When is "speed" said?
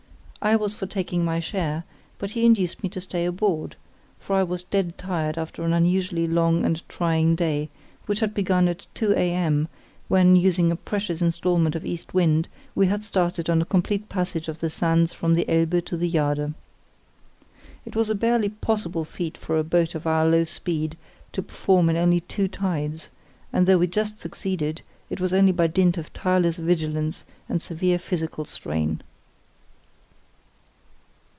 20.43-20.97